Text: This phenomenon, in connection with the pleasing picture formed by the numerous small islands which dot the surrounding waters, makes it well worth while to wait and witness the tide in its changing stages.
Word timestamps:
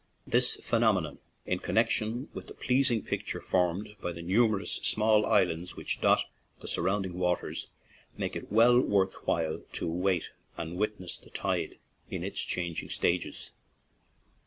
This 0.25 0.55
phenomenon, 0.55 1.19
in 1.45 1.59
connection 1.59 2.27
with 2.33 2.47
the 2.47 2.55
pleasing 2.55 3.03
picture 3.03 3.39
formed 3.39 3.95
by 4.01 4.11
the 4.11 4.23
numerous 4.23 4.77
small 4.77 5.27
islands 5.27 5.75
which 5.75 6.01
dot 6.01 6.25
the 6.59 6.67
surrounding 6.67 7.19
waters, 7.19 7.69
makes 8.17 8.35
it 8.37 8.51
well 8.51 8.79
worth 8.79 9.13
while 9.27 9.61
to 9.73 9.87
wait 9.87 10.31
and 10.57 10.77
witness 10.77 11.19
the 11.19 11.29
tide 11.29 11.77
in 12.09 12.23
its 12.23 12.41
changing 12.43 12.89
stages. 12.89 13.51